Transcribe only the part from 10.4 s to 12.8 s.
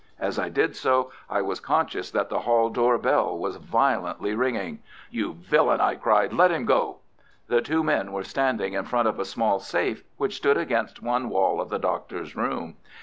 against one wall of the Doctor's room. St.